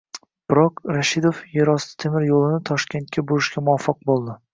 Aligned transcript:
Biroq, 0.51 0.79
Rashidov 0.95 1.41
"er 1.61 1.71
osti 1.73 1.99
temir 2.03 2.25
yo'lini" 2.29 2.61
Toshkentga 2.71 3.25
burishga 3.33 3.65
muvaffaq 3.69 4.01
bo'ldi 4.09 4.39